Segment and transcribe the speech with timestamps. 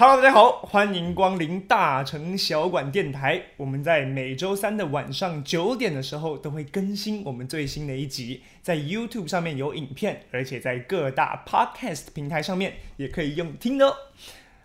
[0.00, 3.42] Hello，大家好，欢迎光临大城小馆电台。
[3.56, 13.92] 我们在每周三的晚上九点的时候都会更新我们最新的一集，在 YouTube 上面有影片，而且在各大 Podcast 平台上面也可以用听哦。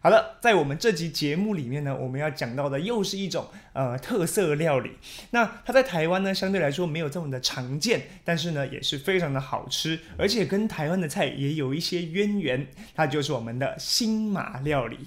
[0.03, 4.91] 好的，在我们这集节目里面呢，我们要讲到的又是一种呃特色料理。
[5.31, 12.67] 那它在台湾呢，相对来说没有这么的常见，但是呢也是非常的好吃，而且跟台湾的菜也有一些渊源。
[12.93, 14.97] 它就是我们的新马料理。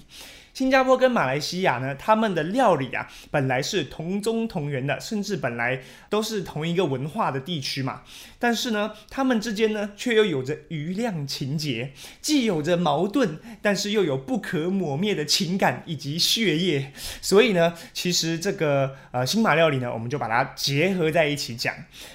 [0.57, 5.79] 新加坡跟马来西亚呢，他们的料理啊，本来是同宗同源的，甚至本来
[6.09, 8.01] 都是同一个文化的地区嘛。
[8.39, 16.91] 但是呢，他们之间呢，却又有着余量情节，既有着矛盾，但是又有不可磨灭的情感以及血液。
[17.21, 21.71] 所以呢，其实这个呃新马料理呢，我们就把它结合在一起讲。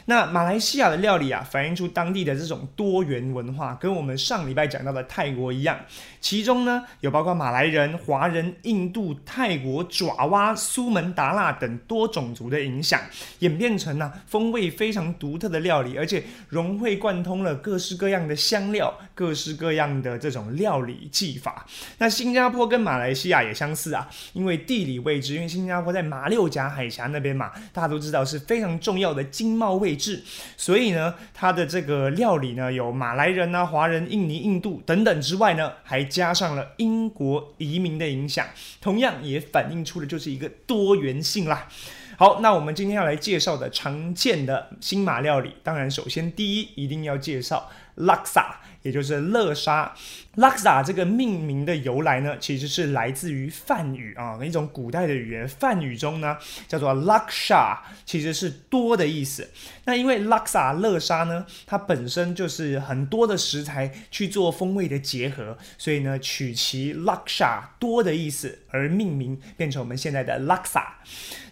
[0.07, 5.79] 那马来西亚的料理啊，反映出当地的这种多元文化，跟我们上礼拜讲到的泰国一样。
[6.21, 13.01] 其中呢，有包括马来人、华人、人印度、泰国、爪哇、苏门答腊等多种族的影响，
[13.39, 21.67] 演变成呢风味非常独特的料理，而且融会贯通了各式各样的香料、各式各样的这种料理技法。
[21.99, 30.23] 那新加坡跟马来西亚也相似啊，因为地理位置，因为新加坡在马六甲海峡那边嘛，大家都知道是非常重要的经贸位置，
[30.57, 38.47] 所以呢，它的这个料理呢，有马来人啊、华人、印尼、印度等等之外呢，还加上了英国移民的影影响，
[38.81, 41.69] 同样也反映出的就是一个多元性啦。
[42.17, 48.45] 好，那我们今天要来介绍的常见的新马料理，当然首先第一一定要介绍 Laksa，，
[48.83, 49.95] 也就是乐沙
[50.37, 55.47] ，Luxa 这个命名的由来呢，其实是来自于梵语啊，一种古代的语言。
[55.47, 57.77] 梵语中呢，叫做 laksha，
[58.07, 59.51] 其实是多的意思。
[59.85, 70.95] 那因为拉萨乐沙呢，它本身就是很多的食材去做风味的结合，所以呢，取其 laksha 多的意思而命名，变成我们现在的拉萨。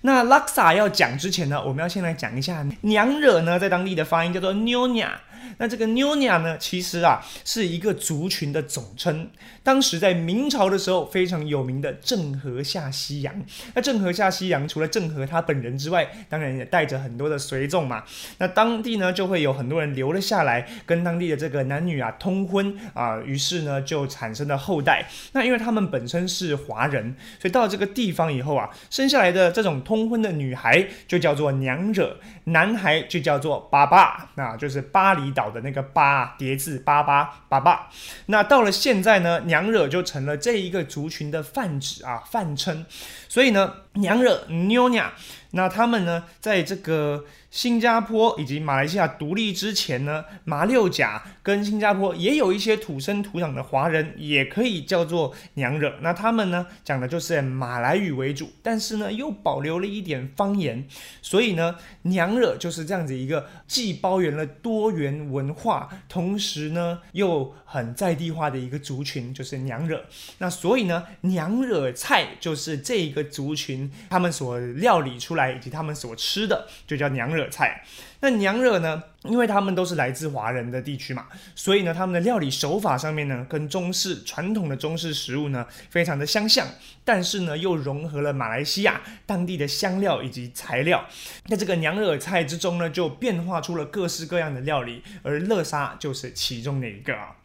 [0.03, 5.11] 那拉萨要讲之前呢，我们要先来讲一下娘惹呢，在当地的发音叫做 nyonya。
[5.59, 9.29] 那这个 nyonya 呢，其实啊是一个族群的总称。
[9.63, 13.35] 当时在明朝的时候，非常有名的郑和下西洋。
[13.75, 18.03] 那郑和下西洋，除了郑和他本人之外，当然也带着很多的随众嘛。
[18.39, 25.07] 那当地呢，就会有很多人留了下来，跟当地的这个男女啊通婚啊，于是呢就产生了后代。
[25.33, 37.89] 那因为他们本身是华人，所以到这个地方以后啊，生下来的这种通婚的女孩就叫做娘惹，男孩就叫做爸爸，那就是巴黎岛的那个巴叠字八八八八。
[38.27, 42.85] 那到了现在呢，娘惹就成了这一个族群的泛指啊泛称，
[43.29, 45.13] 所以呢，娘惹妞娘
[45.53, 55.95] 那他们呢，在这个新加坡以及马来西亚独立之前呢，马六甲跟新加坡也有一些土生土长的华人，也可以叫做娘惹。
[56.03, 60.87] 那他们呢，讲的就是马来语为主，但是呢，又保留了一点方言，
[61.21, 70.05] 所以呢，娘惹就是这样子一个既包圆了多元文化，同时呢，又很在地化的一个族群，就是娘惹。
[70.39, 77.85] 那所以呢，娘惹菜就是这一个族群他们所料理出来以及他们所吃的，就叫娘惹菜。
[78.23, 86.67] 那娘惹呢，因为他们都是来自华人的地区嘛，所以呢，他们的料理手法上面呢，跟中式传统的中式食物呢，非常的相像，
[87.05, 91.07] 但是呢，又融合了马来西亚当地的香料以及材料。
[91.47, 97.37] 在这个娘惹菜之中呢，就变化出了各式各样的料理，而乐沙就是其中的一个啊。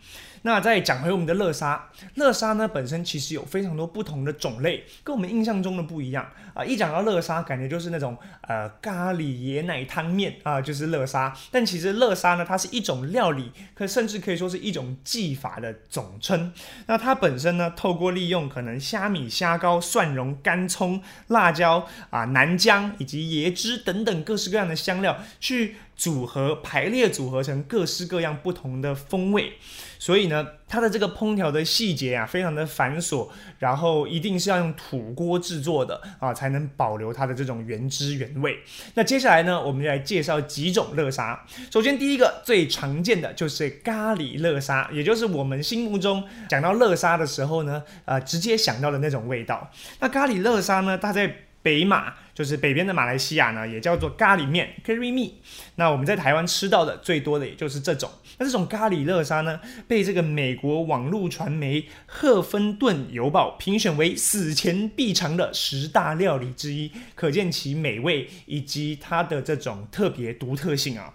[0.45, 6.63] 那再讲回我们的乐沙，乐沙呢本身其实有非常多不同的种类，跟我们印象中的不一样啊。
[6.63, 11.35] 一讲到乐沙，感觉就是那种呃咖喱椰奶汤面啊，就是乐沙。
[11.49, 16.53] 但其实乐沙呢，它是一种料理，可甚至可以说是一种技法的总称。
[16.85, 25.77] 那它本身呢，透过利用可能虾米、虾膏、蒜蓉、干葱、辣椒啊、南姜以及椰汁等等各式各样的香料去。
[25.95, 29.53] 组合排列组合成各式各样不同的风味，
[29.97, 33.29] 所以呢，它的这个烹调的细节啊，非常的繁琐，
[33.59, 38.59] 然后一定是要用土锅制作的啊，才能保留它的这种原汁原味。
[38.95, 41.45] 那接下来呢，我们就来介绍几种乐沙。
[41.71, 49.71] 首先，第一个最常见的就是咖喱乐沙，也就是我们心目中讲到乐沙的时候呢，呃，直接想到的那种味道。
[49.99, 55.35] 那咖喱乐沙呢，它在北马就是北边的马来西亚呢，也叫做咖喱面 （Curry Me）。
[55.75, 58.11] 那我们在台湾吃到的最多的也就是这种。
[58.37, 71.13] 那这种咖喱乐沙呢，被这个美国网络传媒《赫芬顿邮报》评选为死前必尝的十大料理之一，可见其美味以及它的这种特别独特性啊。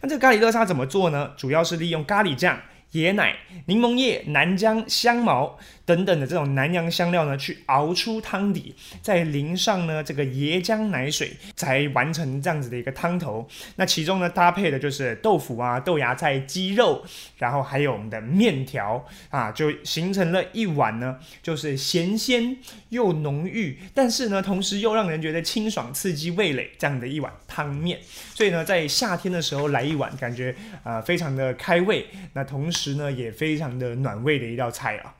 [0.00, 1.30] 那这个咖喱乐沙怎么做呢？
[1.36, 2.60] 主要是利用咖喱酱。
[2.92, 3.36] 椰奶、
[3.66, 13.48] 柠檬叶、南姜、香茅等等的这种南洋香料呢，去熬出汤底，再淋上呢这个椰浆奶水，才完成这样子的一个汤头。
[13.76, 17.04] 那其中呢搭配的就是豆腐啊、豆芽菜、鸡肉，
[17.38, 22.56] 然后还有我们的面条啊，就形成了一碗呢，就是咸鲜
[22.88, 28.00] 又浓郁，但是呢同时又让人觉得清爽刺激味蕾这样的一碗汤面。
[28.34, 30.52] 所以呢，在夏天的时候来一碗，感觉
[30.82, 35.14] 啊非常的开胃，那同时呢也非常的暖胃的一道菜啊。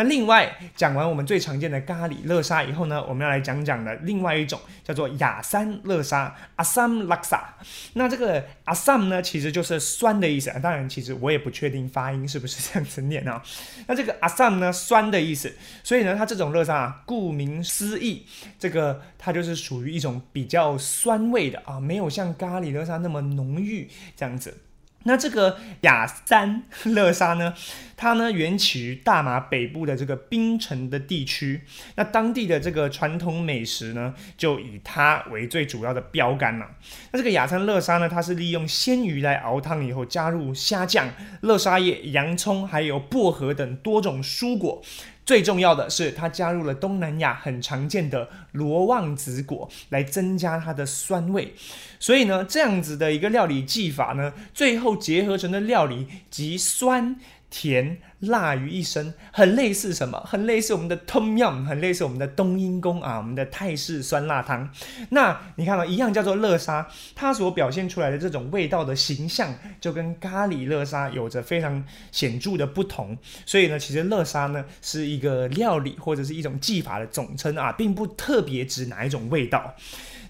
[0.00, 7.40] 那另外讲完我们最常见的咖喱乐沙以后呢，我们要来讲讲的另外一种叫做亚山乐沙 （Assam Laksa）。
[7.92, 10.50] 那这个 Assam 呢，其实就是酸的意思。
[10.62, 13.42] 当然，其实我也不确定发音是不是这样子念啊。
[13.86, 15.54] 那这个 Assam 呢，酸的意思。
[15.84, 18.24] 所以呢，它这种乐沙啊，顾名思义，
[18.58, 23.86] 这个它就是属于一种比较酸味的啊，没有像咖喱乐沙那么浓郁
[24.16, 24.56] 这样子。
[25.04, 27.54] 那这个雅山乐沙呢，
[27.96, 31.62] 它呢源起于大马北部的这个槟城的地区。
[31.96, 36.66] 那当地的这个传统美食呢，就以它为最主要的标杆了。
[37.12, 41.08] 那这个雅山乐沙呢，它是利用鲜鱼来熬汤以后，加入虾酱、
[41.40, 44.82] 乐沙叶、洋葱，还有薄荷等多种蔬果。
[45.30, 51.54] 最重要的是，它加入了东南亚很常见的罗望子果，来增加它的酸味。
[52.00, 57.14] 所以呢，这样子的一个料理技法呢，最后结合成的料理集酸
[57.50, 60.20] 甜辣于一身，很类似什么？
[60.20, 64.70] 很类似我们的 Tom Yum，很类似我们的冬阴功啊，我们的泰式酸辣汤。
[65.10, 73.18] 那你看嘛，一样叫做乐沙，它所表现出来的这种味道的形象，就跟咖喱乐沙有着非常显著的不同。
[73.44, 79.74] 所以呢，其实乐沙呢是一个料理或者是一种技法的总称啊，并不特别指哪一种味道。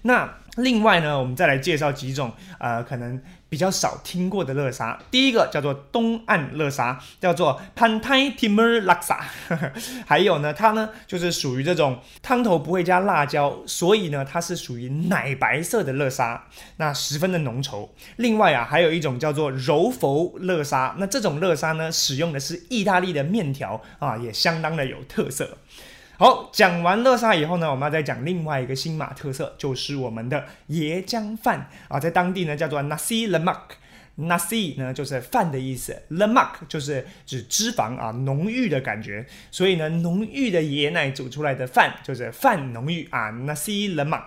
[0.03, 3.21] 那另外呢，我们再来介绍几种呃可能
[3.51, 4.97] 比较少听过的乐沙。
[5.11, 9.17] 第一个叫做东岸乐沙，叫做 Pantai Timur Laksa。
[10.07, 16.45] 还有呢，它呢就是属于这种汤头不会加辣椒，所以呢它是属于奶白色的乐沙，
[16.77, 17.89] 那十分的浓稠。
[18.15, 25.57] 另外啊，还有一种叫做柔佛乐沙，那这种乐沙呢使用的是意大利的面条啊，也相当的有特色。
[26.21, 33.57] 好，讲完乐沙以后呢，我们要再讲另外一个新马特色，就是我们的椰浆饭啊，在当地呢叫做 nasi lemak。
[34.25, 39.25] Nasi 呢就是饭的意思，lemak 就是指脂肪啊，浓郁的感觉。
[39.49, 44.23] 所以呢，浓郁的椰奶煮出来的饭就是饭浓郁啊，nasi lemak。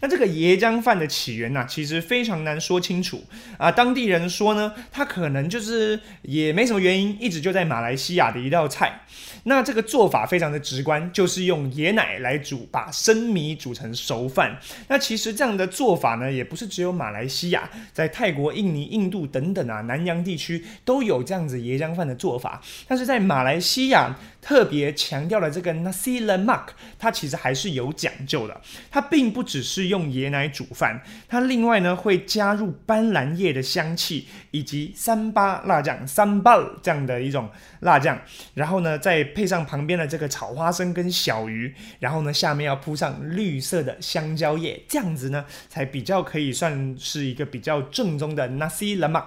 [0.00, 3.24] 那这个椰浆饭的起源呢，其实非常难说清楚
[3.58, 3.70] 啊。
[3.70, 9.00] 当地人说呢，它可能就是也没什么原因，一直就在马来西亚的一道菜。
[9.44, 14.58] 那这个做法非常的直观，就是用椰奶来煮，把生米煮成熟饭。
[14.88, 22.60] 那其实这样的做法呢，也不是只有马来西亚，在泰国、印尼、印度等等啊，南洋地区都有这样子椰浆饭的做法。
[22.86, 26.66] 但是在马来西亚特别强调了这个 nasi lemak，
[26.98, 28.60] 它其实还是有讲究的。
[28.90, 37.48] 它并不只是用椰奶煮饭，它另外呢会加入斑斓叶的香气，以及三八辣酱 （sambal） 这样的一种
[37.80, 38.20] 辣酱，
[38.52, 39.20] 然后呢再。
[39.32, 49.26] 配上旁边的这个炒花生跟小鱼，然后呢，下面要铺上绿色的香蕉叶，这样子呢，才比较可以算是一个比较正宗的 nasi lemak。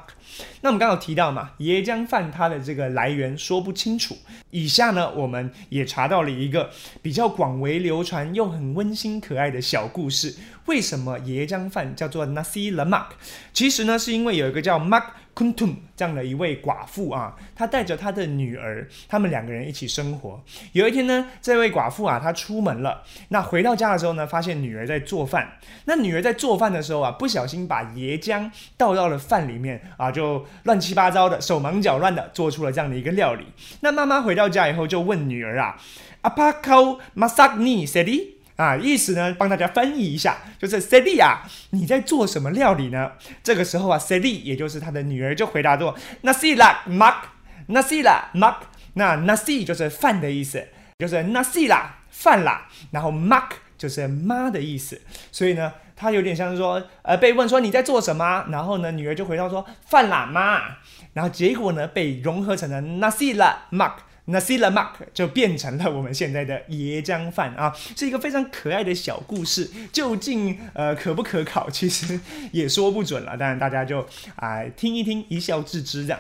[0.62, 4.18] 那我们刚刚提到嘛，椰浆饭它的这个来源说不清楚。
[4.52, 6.70] 以下呢，我们也查到了一个
[7.02, 10.36] 比较广为流传又很温馨可爱的小故事。
[10.66, 13.08] 为什么椰浆饭叫做 nasi lemak？
[13.52, 15.04] 其实呢，是因为有一个叫 Mak
[15.34, 20.42] 昆图这样的一位寡妇啊，她带着她的女儿，他们两个人一起生活。
[20.74, 25.58] 有一天呢，这位寡妇啊，她出门了，那回到家的时候呢，发现女儿在做饭。
[25.86, 33.46] 那女儿在做饭的时候啊，不小心把椰浆倒到了饭里面啊，就乱七八糟的，手忙脚乱的做出了这样的一个料理。
[33.82, 35.78] 那妈妈回到家以后就问女儿啊
[36.22, 38.34] ，Apa kau masak ni, Sedi？
[38.56, 41.42] 啊，意思呢，帮大家翻译一下，就是 Sedi 啊，
[41.72, 43.12] 你在做什么料理呢？
[43.44, 48.56] 这个时候啊，Sedi 也就是他的女儿就回答说，Nasi la mak，Nasi la mak。
[48.94, 50.68] 那 Nasi 就是饭的意思，
[51.00, 55.74] 就是 Nasi la 饭啦，然后 mak 就是妈的意思，所以呢。
[55.96, 60.60] 他有点像是说，呃，被问说你在做什么，然后呢，女儿就回答说饭啦妈，
[61.14, 63.92] 然后结果呢，被融合成了 Nasi la mak
[64.28, 69.70] lemak 就变成了我们现在的椰浆饭啊，是一个非常可爱的小故事。
[69.92, 72.20] 究竟呃可不可考，其实
[72.52, 73.36] 也说不准了。
[73.36, 76.20] 当然大家就啊听一听，一笑置之这样。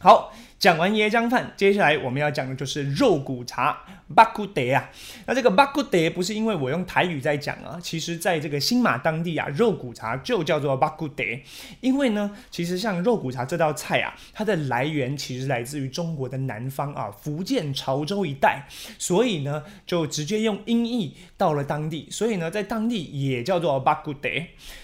[0.00, 3.78] 好，讲完椰浆饭，接下来我们要讲的就是肉骨茶
[4.14, 4.90] 巴古德啊。
[5.26, 11.24] 那这个巴古德不是因为我用台语在讲啊，其实在这个新马当地啊，肉骨茶就叫做巴古德。
[11.80, 18.66] 因为呢，其实像肉骨茶这道菜啊，它的来源其实来自于中国的南方啊，福建潮州一带，
[18.98, 24.28] 所以呢，就直接用音译到了当地，所以呢，在当地也叫做巴古德。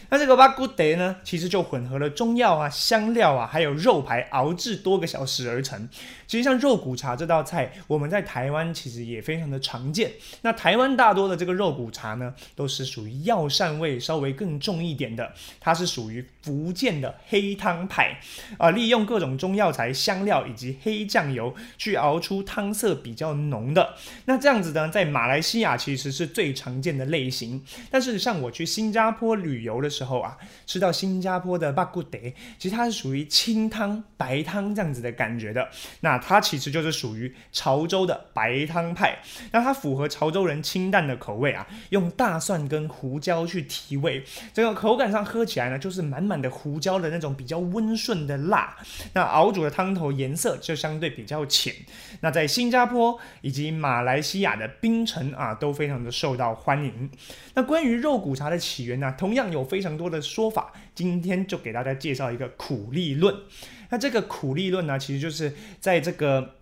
[0.08, 5.88] 那这个巴古德呢，其实就混合了中药啊、香料啊，还有肉排熬制多个小时而成。
[6.26, 10.12] 其实像肉骨茶这道菜，我们在台湾其实也非常的常见。
[10.42, 18.18] 那台湾大多的这个肉骨茶呢，都是属于药膳味稍微更重一点的，它是属于福建的黑汤派
[18.58, 23.94] 啊，利用各种中药材、香料以及黑酱油去熬出汤色比较浓的。
[24.24, 27.62] 那这样子呢，在马来西亚其实是最常见的类型。
[27.90, 32.18] 但是像我去新加坡旅游的时候啊，吃到新加坡的巴古德，
[32.58, 35.68] 其实它是属于清汤、白汤这样子的感觉的。
[36.00, 39.18] 那它其实就是属于潮州的白汤派。
[39.52, 48.76] 那它符合潮州人清淡的口味啊，用大蒜跟胡椒去提味，这个口感上喝起来呢，就是满满的胡椒的那种比较温顺的辣。
[49.14, 51.74] 那熬煮的汤头颜色就相对比较浅。
[52.20, 57.10] 那在新加坡以及马来西亚的槟城啊，都非常的受到欢迎。
[57.54, 60.72] 那关于肉骨茶的起源呢，同样有非常多的说法。
[60.94, 63.34] 今天就给大家介绍一个苦力论。
[63.90, 66.55] 那这个苦力论呢，其实就是在这个。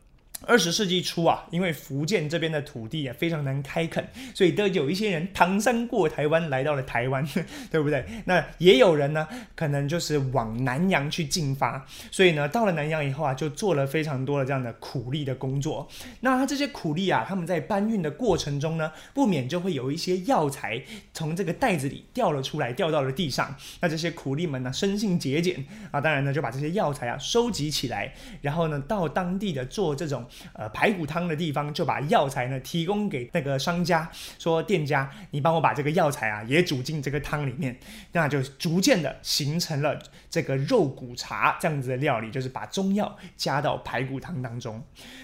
[0.46, 7.26] 二十世纪初啊，因为福建这边的土地啊非常难开垦，所以都有一些人唐山过台湾来到了台湾，
[7.70, 8.04] 对不对？
[8.26, 15.88] 那也有人呢，可能就是往南洋去进发，所以呢，到了南洋以后啊，就做了非常多的这样的苦力的工作。
[16.20, 20.82] 那他这些苦力啊，他们在搬运的过程中呢，不免就会有一些药材
[21.12, 23.54] 从这个袋子里掉了出来，掉到了地上。
[23.80, 30.24] 那这些苦力们呢，生性节俭啊，当然呢，就把这些药材啊收集起来，然后呢，到当地的做这种。
[30.52, 37.78] 呃，排骨汤的地方就把药材呢提供给那个商家，说店家，你帮我把这个药材啊也煮进这个汤里面，
[38.12, 39.98] 那就逐渐的形成了
[40.30, 44.82] 这个肉骨茶这样子的料理，就是把中药加到排骨汤当中。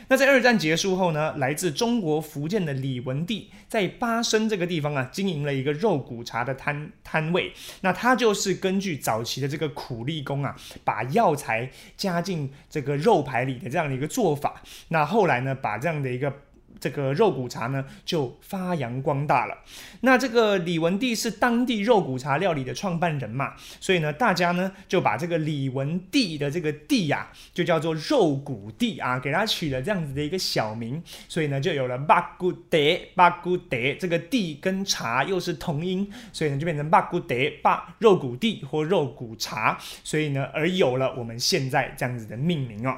[0.08, 7.52] 那在二战结束后呢，来自中国福建的李文帝在巴生这个地方啊，经营了一个肉骨茶的摊摊位，
[7.82, 14.60] 那他就是根据早期的这个苦力工啊，把药材加进这个肉排里的这样的一个做法，
[14.90, 15.00] 那。
[15.10, 16.32] 后来呢，把这样的一个
[16.78, 19.58] 这个肉骨茶呢，就发扬光大了。
[20.02, 32.78] 那这个李文帝是当地肉骨茶料理的创办人嘛，所以呢，大家呢就把这个李文帝的这个帝呀，就叫做肉骨帝啊，给他取了这样子的一个小名，所以呢，就有了巴古德
[33.16, 42.96] 巴古德这个帝跟茶又是同音，所以呢，就变成巴古德巴肉骨帝或肉骨茶，所以呢，而有了我们现在这样子的命名哦。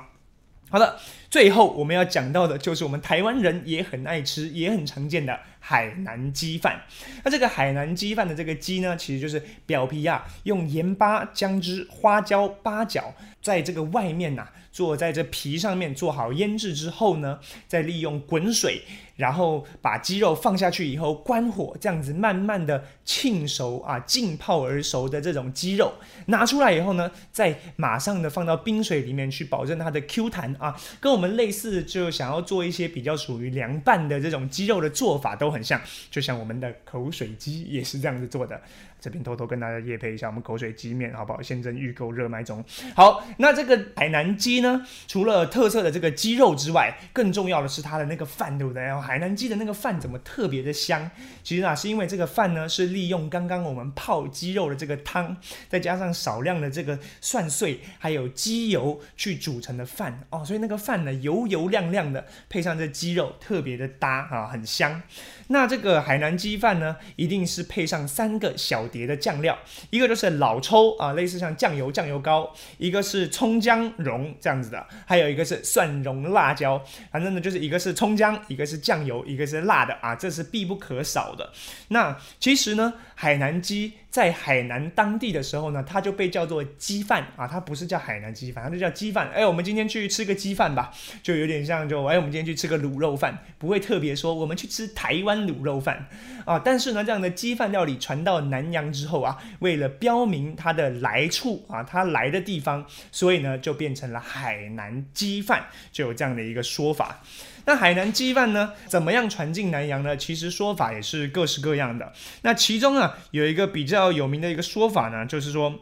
[0.73, 0.97] 好的，
[1.29, 6.83] 最后我们要讲到的就是我们台湾人也很爱吃、也很常见的海南鸡饭。
[7.25, 18.83] 那这个海南鸡饭的这个鸡呢，其实就是表皮啊，用盐巴、姜汁、花椒、八角，在这个外面呐，做在这皮上面做好腌制之后呢，再利用滚水。
[19.15, 25.93] 然后把鸡肉放下去以后，关火，这样子慢慢的浸熟啊，浸泡而熟的这种鸡肉
[26.27, 35.81] 拿出来以后呢，再马上的放到冰水里面去，保证它的 Q 弹啊，跟我们类似，就想要做一些比较属于凉拌的这种鸡肉的做法都很像，
[36.11, 38.61] 就像我们的口水鸡也是这样子做的。
[39.03, 41.43] 这边偷偷跟大家夜配一下我们口水鸡面，好不好？
[41.43, 42.65] 现正预购热卖中。
[42.95, 48.95] 好，那这个海南鸡呢，除了特色的这个鸡肉之外，更重要的是它的那个饭，对不对？
[49.01, 51.11] 海南鸡的那个饭怎么特别的香？
[51.43, 55.37] 其实啊，是因为这个饭呢，是利用刚刚我们泡鸡肉的这个汤，
[55.69, 65.03] 再加上少量的这个蒜碎，还有鸡油去煮成的饭哦，所以那个饭呢，油油亮亮的，配上这鸡肉，特别的搭啊，很香。
[65.49, 69.59] 那这个海南鸡饭呢，一定是配上三个小碟的酱料，
[69.91, 72.45] 一个就是老抽啊，类似像酱油、酱油膏；
[72.77, 76.81] 一个是葱姜蓉这样子的，还有一个是蒜蓉辣椒。
[77.11, 81.51] 反正呢，就是一个是葱姜，一个是酱油，一个是辣的啊，这是必不可少的。
[81.89, 83.95] 那其实呢，海南鸡。
[84.13, 89.31] 在海南当地的时候呢，它就被叫做鸡饭啊，它不是叫海南鸡饭，它就叫鸡饭。
[89.31, 90.93] 哎，我们今天去吃个鸡饭吧，
[91.23, 96.07] 就有点像就哎，我们今天去吃个卤肉饭，不会特别说我们去吃台湾卤肉饭
[96.45, 96.59] 啊。
[96.59, 107.23] 但是呢，这样的鸡饭料理传到南洋之后啊，为了标明它的来处啊，它来的地方，所以呢，就变成了海南鸡饭，就有这样的一个说法。
[107.65, 110.17] 那海南鸡饭呢，怎么样传进南洋呢？
[110.17, 112.13] 其实说法也是各式各样的。
[112.43, 115.73] 那其中啊，有一个比较有名的一个说法呢，就是说，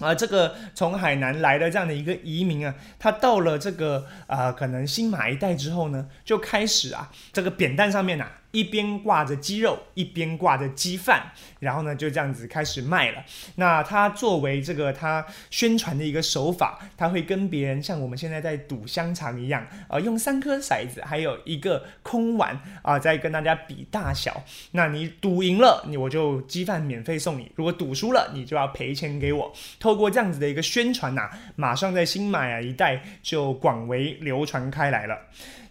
[0.00, 8.28] 啊，这个从海南来的这样的一个移民啊，他到了这个啊，可能新马一带之后呢，就开始啊，这个扁担上面呐。
[8.54, 13.22] 一边挂着鸡肉，一边挂着鸡饭，然后呢就这样子开始卖了。
[13.56, 24.42] 那他作为这个他宣传的一个手法，他会跟别人像我们现在在赌香肠一样，呃，用三颗骰子，还有一个空碗啊，在跟大家比大小。
[24.70, 29.52] 那你赌赢了，你我就鸡饭免费送你；如果赌输了，你就要赔钱给我。
[29.80, 35.18] 透过这样子的一个宣传呐，马上在新马呀一带就广为流传开来了。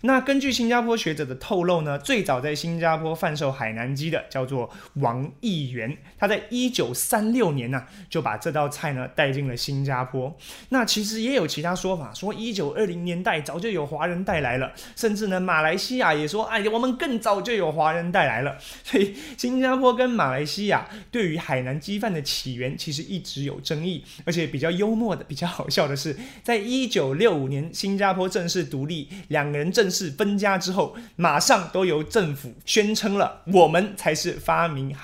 [0.06, 10.36] 那根据新加坡学者的透露呢，最早在新新加坡贩售海南鸡的叫做王义元，他在一九三六年呢就把这道菜呢带进了新加坡。
[10.70, 18.58] 那其实也有其他说法，说一九二零年代早就有华人带来了，甚至呢马来西亚也说，哎，我们更早就有华人带来了。
[18.84, 29.94] 所以新加坡跟马来西亚对于海南鸡饭的起源其实一直有争议，而且比较幽默的、比较好笑的是，在一九六五年新加坡正式独立，两个人正。
[29.94, 34.96] 式分家之后，马上都由政府宣称了，我们才是发明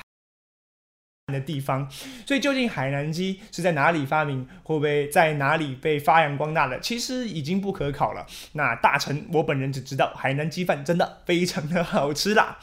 [1.28, 1.90] 的地方。
[2.26, 8.26] 所以，究竟海南鸡是在哪里发明，会不会在哪里被发扬光大的，其实已经不可考了。
[8.54, 12.58] 那大臣，我本人只知道海南鸡饭真的非常的好吃啦。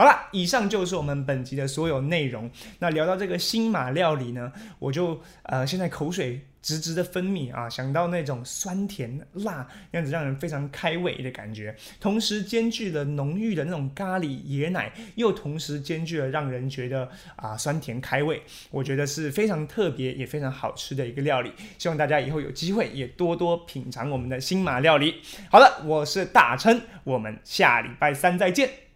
[0.00, 2.50] 好了，以上就是我们本集的所有内容。
[2.78, 6.40] 那聊到这个新马料理呢，我就呃现在口水。
[6.62, 21.50] 直直的分泌啊，想到那种酸甜辣样子，让人非常开胃的感觉，同时兼具了浓郁的那种咖喱椰奶，又同时兼具了让人觉得啊酸甜开胃，我觉得是非常特别也非常好吃的一个料理。
[21.78, 25.22] 希望大家以后有机会也多多品尝我们的新马料理。
[25.50, 28.89] 好了，我是大琛，我们下礼拜三再见。